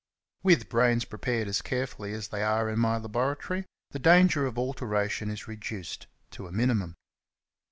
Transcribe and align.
With 0.41 0.67
brains 0.67 1.05
prepared 1.05 1.47
as 1.47 1.61
carefully 1.61 2.11
as 2.13 2.29
they 2.29 2.41
are 2.41 2.67
in 2.71 2.79
my 2.79 2.97
laboratory^ 2.97 3.65
the 3.91 3.99
danger 3.99 4.47
of 4.47 4.57
alteration 4.57 5.29
is 5.29 5.47
reduced 5.47 6.07
to 6.31 6.47
a 6.47 6.51
minimum. 6.51 6.95